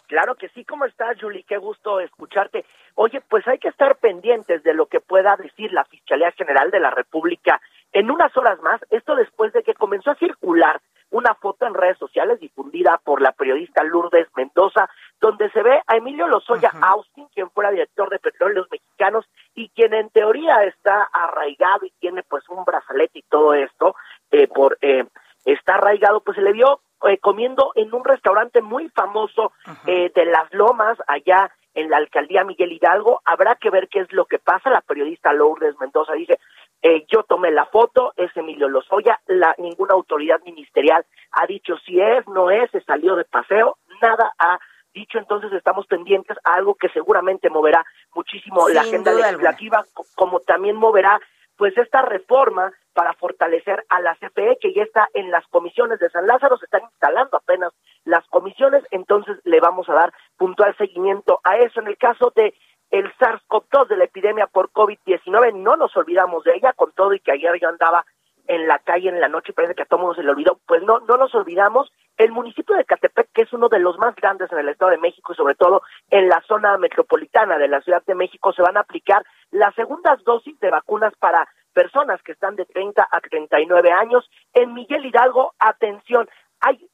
[0.07, 1.43] Claro que sí, ¿cómo estás, Julie?
[1.43, 2.63] Qué gusto escucharte.
[2.95, 6.79] Oye, pues hay que estar pendientes de lo que pueda decir la Fiscalía General de
[6.79, 7.59] la República
[7.91, 10.79] en unas horas más, esto después de que comenzó a circular
[11.09, 14.89] una foto en redes sociales difundida por la periodista Lourdes Mendoza,
[15.21, 19.93] donde se ve a Emilio Lozoya Austin, quien fuera director de Petróleos Mexicanos y quien
[19.93, 23.95] en teoría está arraigado y tiene pues un brazalete y todo esto,
[24.31, 25.05] eh, por eh,
[25.45, 29.53] está arraigado, pues se le vio eh, comiendo en un restaurante muy famoso
[29.85, 33.21] eh, de Las Lomas, allá en la alcaldía Miguel Hidalgo.
[33.23, 34.71] Habrá que ver qué es lo que pasa.
[34.71, 36.39] La periodista Lourdes Mendoza dice,
[36.87, 41.99] eh, yo tomé la foto, es Emilio Lozoya, la, ninguna autoridad ministerial ha dicho si
[41.99, 44.57] es, no es, se salió de paseo, nada ha
[44.93, 47.83] dicho, entonces estamos pendientes a algo que seguramente moverá
[48.15, 49.83] muchísimo la agenda legislativa,
[50.15, 51.19] como también moverá
[51.57, 56.09] pues esta reforma para fortalecer a la CFE que ya está en las comisiones de
[56.09, 57.73] San Lázaro, se están instalando apenas
[58.05, 61.81] las comisiones, entonces le vamos a dar puntual seguimiento a eso.
[61.81, 62.53] En el caso de
[62.91, 63.11] el
[63.47, 67.31] SARS-CoV-2 de la epidemia por COVID-19, no nos olvidamos de ella, con todo y que
[67.31, 68.05] ayer yo andaba
[68.47, 70.81] en la calle en la noche, parece que a todo mundo se le olvidó, pues
[70.83, 74.51] no, no nos olvidamos, el municipio de Catepec, que es uno de los más grandes
[74.51, 78.03] en el Estado de México y sobre todo en la zona metropolitana de la Ciudad
[78.05, 82.55] de México, se van a aplicar las segundas dosis de vacunas para personas que están
[82.55, 84.27] de 30 a 39 años.
[84.53, 86.27] En Miguel Hidalgo, atención,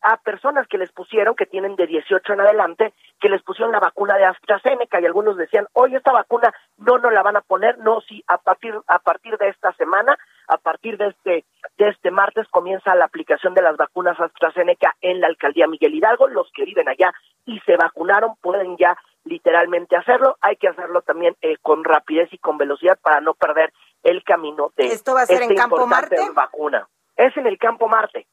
[0.04, 3.80] a personas que les pusieron, que tienen de 18 en adelante, que les pusieron la
[3.80, 7.78] vacuna de AstraZeneca y algunos decían, oye, esta vacuna no nos la van a poner,
[7.80, 10.18] no, sí, a partir, a partir de esta semana,
[10.50, 11.46] a partir de este,
[11.78, 16.28] de este martes comienza la aplicación de las vacunas AstraZeneca en la alcaldía Miguel Hidalgo,
[16.28, 17.14] los que viven allá
[17.46, 22.38] y se vacunaron pueden ya literalmente hacerlo, hay que hacerlo también eh, con rapidez y
[22.38, 23.72] con velocidad para no perder
[24.04, 26.18] el camino de ¿Esto va a ser en Campo Marte?
[26.34, 26.90] vacuna.
[27.16, 28.28] Es en el Campo Marte.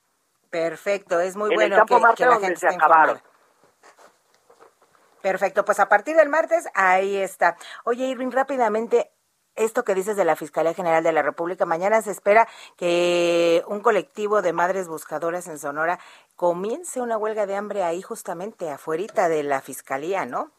[0.51, 3.17] Perfecto, es muy en bueno el Campo que, Marte que la donde gente se acabaron.
[3.17, 3.31] informada.
[5.23, 7.57] Perfecto, pues a partir del martes ahí está.
[7.85, 9.11] Oye, Irving, rápidamente,
[9.55, 13.81] esto que dices de la Fiscalía General de la República, mañana se espera que un
[13.81, 15.99] colectivo de madres buscadoras en Sonora
[16.37, 20.51] comience una huelga de hambre ahí justamente afuerita de la Fiscalía, ¿no?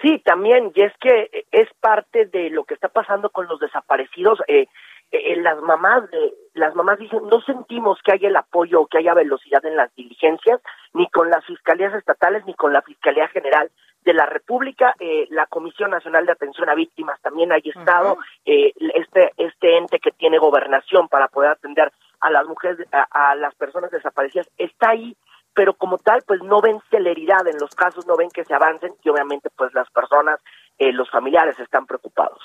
[0.00, 4.38] Sí, también, y es que es parte de lo que está pasando con los desaparecidos.
[4.46, 4.68] Eh,
[5.10, 8.98] eh, las mamás de las mamás dicen no sentimos que haya el apoyo o que
[8.98, 10.60] haya velocidad en las diligencias
[10.92, 13.70] ni con las fiscalías estatales ni con la fiscalía general
[14.02, 14.94] de la República.
[15.00, 18.18] Eh, la Comisión Nacional de Atención a Víctimas también hay estado.
[18.44, 23.34] Eh, este este ente que tiene gobernación para poder atender a las mujeres a, a
[23.36, 25.16] las personas desaparecidas está ahí
[25.54, 28.92] pero como tal pues no ven celeridad en los casos no ven que se avancen
[29.02, 30.40] y obviamente pues las personas
[30.78, 32.40] eh, los familiares están preocupados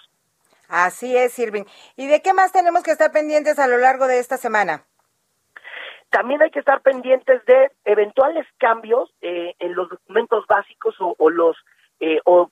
[0.74, 1.66] Así es, Irving.
[1.96, 4.86] ¿Y de qué más tenemos que estar pendientes a lo largo de esta semana?
[6.10, 11.30] también hay que estar pendientes de eventuales cambios eh, en los documentos básicos o, o
[11.32, 11.58] los
[12.00, 12.52] eh, o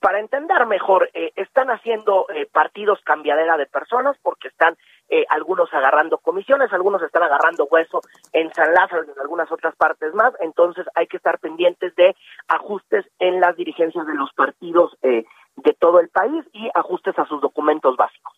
[0.00, 4.76] para entender mejor, eh, están haciendo eh, partidos cambiadera de personas porque están
[5.08, 8.00] eh, algunos agarrando comisiones, algunos están agarrando hueso
[8.32, 12.14] en San Lázaro y en algunas otras partes más, entonces hay que estar pendientes de
[12.46, 15.24] ajustes en las dirigencias de los partidos eh,
[15.64, 18.34] de todo el país y ajustes a sus documentos básicos.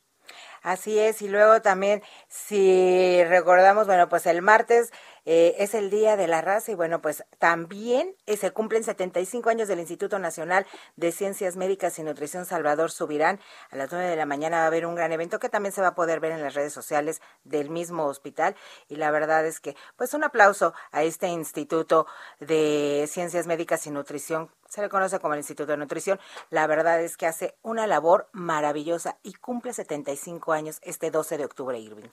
[0.62, 4.92] Así es, y luego también, si recordamos, bueno, pues el martes
[5.24, 9.50] eh, es el Día de la Raza y bueno, pues también eh, se cumplen 75
[9.50, 10.66] años del Instituto Nacional
[10.96, 13.40] de Ciencias Médicas y Nutrición Salvador Subirán.
[13.70, 15.82] A las 9 de la mañana va a haber un gran evento que también se
[15.82, 18.56] va a poder ver en las redes sociales del mismo hospital
[18.88, 22.06] y la verdad es que, pues un aplauso a este Instituto
[22.40, 26.20] de Ciencias Médicas y Nutrición se le conoce como el Instituto de Nutrición.
[26.48, 31.44] La verdad es que hace una labor maravillosa y cumple 75 años este 12 de
[31.44, 32.08] octubre, Irving.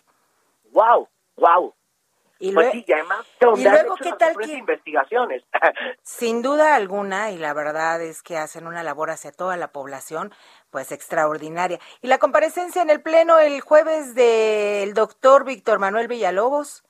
[0.71, 1.07] ¡Wow!
[1.37, 1.75] ¡Wow!
[2.39, 3.25] Y, Pues lue- sí, y además,
[3.55, 5.43] y luego, ¿qué tal que- investigaciones.
[6.03, 10.33] Sin duda alguna, y la verdad es que hacen una labor hacia toda la población,
[10.69, 11.79] pues extraordinaria.
[12.01, 16.83] Y la comparecencia en el Pleno el jueves del doctor Víctor Manuel Villalobos.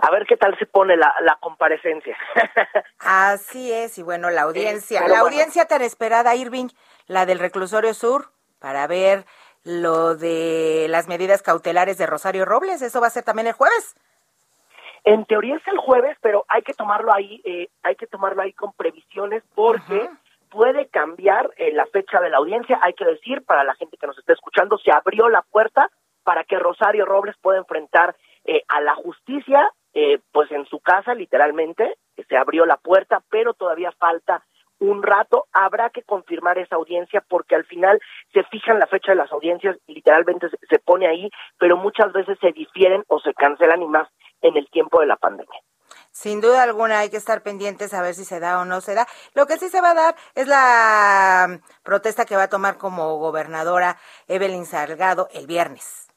[0.00, 2.16] A ver qué tal se pone la, la comparecencia.
[3.00, 5.24] Así es, y bueno, la audiencia, la bueno.
[5.24, 6.68] audiencia tan esperada, Irving,
[7.06, 8.30] la del reclusorio sur,
[8.60, 9.26] para ver
[9.68, 13.94] lo de las medidas cautelares de Rosario Robles, eso va a ser también el jueves.
[15.04, 18.54] En teoría es el jueves, pero hay que tomarlo ahí, eh, hay que tomarlo ahí
[18.54, 20.08] con previsiones porque
[20.50, 22.78] puede cambiar eh, la fecha de la audiencia.
[22.82, 25.90] Hay que decir para la gente que nos está escuchando, se abrió la puerta
[26.24, 28.16] para que Rosario Robles pueda enfrentar
[28.46, 33.52] eh, a la justicia, eh, pues en su casa, literalmente, se abrió la puerta, pero
[33.52, 34.42] todavía falta
[34.80, 35.46] un rato.
[35.52, 38.00] Habrá que confirmar esa audiencia porque al final
[38.32, 42.38] se fijan la fecha de las audiencias y literalmente se, pone ahí, pero muchas veces
[42.40, 44.08] se difieren o se cancelan y más
[44.42, 45.60] en el tiempo de la pandemia.
[46.10, 48.94] Sin duda alguna hay que estar pendientes a ver si se da o no se
[48.94, 49.06] da.
[49.34, 52.76] Lo que sí se va a dar es la mm, protesta que va a tomar
[52.76, 56.08] como gobernadora Evelyn Salgado el viernes.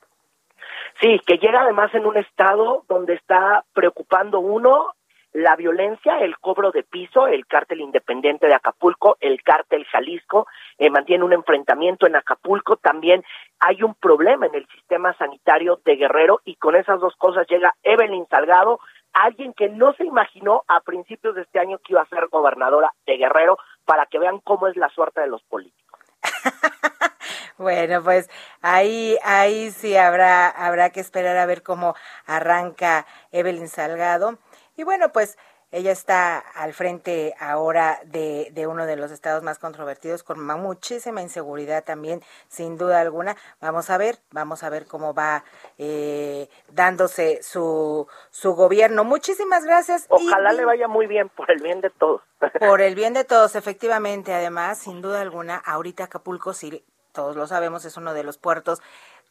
[0.99, 4.93] Sí, que llega además en un estado donde está preocupando uno
[5.33, 10.89] la violencia, el cobro de piso, el cártel independiente de Acapulco, el cártel Jalisco, eh,
[10.89, 13.23] mantiene un enfrentamiento en Acapulco, también
[13.59, 17.75] hay un problema en el sistema sanitario de Guerrero y con esas dos cosas llega
[17.83, 18.79] Evelyn Salgado,
[19.13, 22.91] alguien que no se imaginó a principios de este año que iba a ser gobernadora
[23.05, 25.99] de Guerrero, para que vean cómo es la suerte de los políticos.
[27.57, 28.27] Bueno, pues
[28.63, 31.93] ahí, ahí sí habrá, habrá que esperar a ver cómo
[32.25, 34.39] arranca Evelyn Salgado.
[34.77, 35.37] Y bueno, pues
[35.73, 40.57] ella está al frente ahora de, de uno de los estados más controvertidos, con ma-
[40.57, 43.37] muchísima inseguridad también, sin duda alguna.
[43.61, 45.45] Vamos a ver, vamos a ver cómo va
[45.77, 49.05] eh, dándose su, su gobierno.
[49.05, 50.07] Muchísimas gracias.
[50.09, 52.21] Ojalá le vaya muy bien por el bien de todos.
[52.59, 54.33] Por el bien de todos, efectivamente.
[54.33, 58.81] Además, sin duda alguna, ahorita Acapulco, sí, todos lo sabemos, es uno de los puertos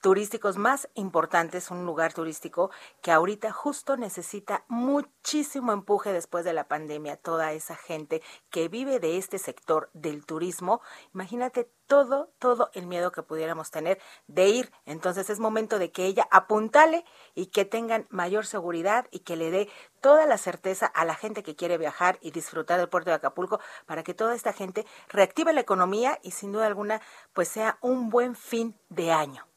[0.01, 2.71] turísticos más importantes, un lugar turístico
[3.03, 7.17] que ahorita justo necesita muchísimo empuje después de la pandemia.
[7.17, 10.81] Toda esa gente que vive de este sector del turismo,
[11.15, 14.73] imagínate todo, todo el miedo que pudiéramos tener de ir.
[14.87, 19.51] Entonces es momento de que ella apuntale y que tengan mayor seguridad y que le
[19.51, 19.69] dé
[20.01, 23.61] toda la certeza a la gente que quiere viajar y disfrutar del puerto de Acapulco
[23.87, 27.03] para que toda esta gente reactive la economía y sin duda alguna
[27.35, 29.50] pues sea un buen fin de año.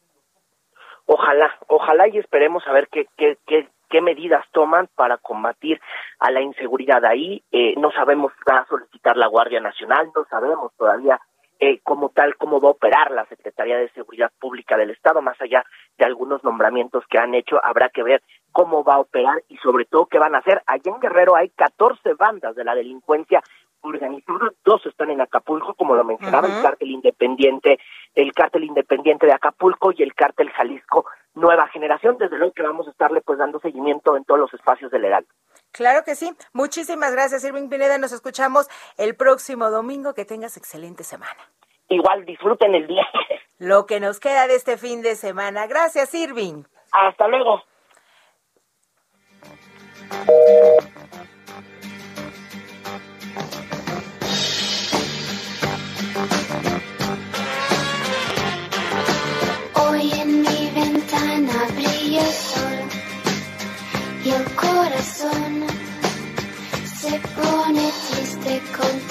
[1.05, 5.79] Ojalá, ojalá y esperemos a ver qué, qué, qué, qué medidas toman para combatir
[6.19, 7.43] a la inseguridad ahí.
[7.51, 11.19] Eh, no sabemos si va a solicitar la Guardia Nacional, no sabemos todavía
[11.59, 15.39] eh, como tal cómo va a operar la Secretaría de Seguridad Pública del Estado, más
[15.39, 15.63] allá
[15.97, 19.85] de algunos nombramientos que han hecho, habrá que ver cómo va a operar y sobre
[19.85, 20.61] todo qué van a hacer.
[20.65, 23.41] Allá en Guerrero hay 14 bandas de la delincuencia
[23.83, 27.79] organizada, dos están en Acapulco, como lo mencionaba, el cártel independiente,
[28.15, 31.05] el cártel independiente de Acapulco y el cártel Jalisco
[31.35, 34.91] Nueva Generación, desde luego que vamos a estarle pues dando seguimiento en todos los espacios
[34.91, 35.29] del Heraldo.
[35.71, 36.31] Claro que sí.
[36.53, 37.97] Muchísimas gracias, Irving Pineda.
[37.97, 38.67] Nos escuchamos
[38.97, 40.13] el próximo domingo.
[40.13, 41.49] Que tengas excelente semana.
[41.89, 43.05] Igual disfruten el día.
[43.57, 45.65] Lo que nos queda de este fin de semana.
[45.67, 46.63] Gracias, Irving.
[46.91, 47.63] Hasta luego.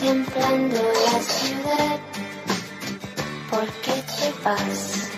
[0.03, 2.01] Contemplando la ciudad.
[3.51, 5.11] ¿Por qué te vas?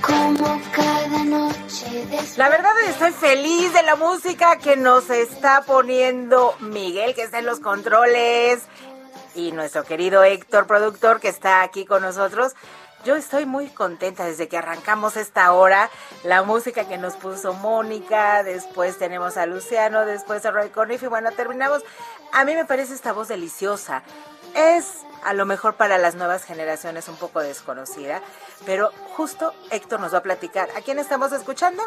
[0.00, 2.06] Como cada noche
[2.36, 7.46] La verdad estoy feliz de la música que nos está poniendo Miguel, que está en
[7.46, 8.62] los controles,
[9.34, 12.54] y nuestro querido Héctor, productor, que está aquí con nosotros.
[13.04, 15.88] Yo estoy muy contenta desde que arrancamos esta hora,
[16.24, 21.06] la música que nos puso Mónica, después tenemos a Luciano, después a Roy Conniff y
[21.06, 21.82] bueno, terminamos.
[22.32, 24.02] A mí me parece esta voz deliciosa.
[24.54, 28.20] Es a lo mejor para las nuevas generaciones un poco desconocida,
[28.66, 30.68] pero justo Héctor nos va a platicar.
[30.76, 31.82] ¿A quién estamos escuchando?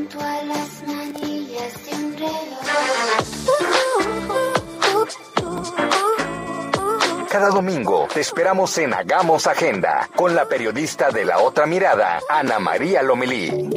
[0.04, 2.14] junto a las manillas de un
[7.30, 12.60] Cada domingo te esperamos en Hagamos Agenda con la periodista de la otra mirada, Ana
[12.60, 13.70] María Lomelí.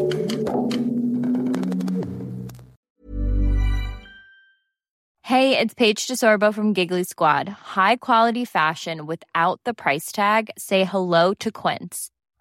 [5.22, 7.49] Hey, it's Paige DeSorbo from Giggly Squad.
[7.49, 10.51] High quality fashion without the price tag.
[10.57, 12.11] Say hello to Quince.